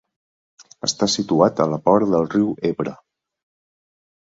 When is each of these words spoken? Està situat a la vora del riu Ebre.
Està 0.87 1.09
situat 1.17 1.63
a 1.67 1.69
la 1.75 1.81
vora 1.85 2.11
del 2.17 2.29
riu 2.35 2.51
Ebre. 2.75 2.99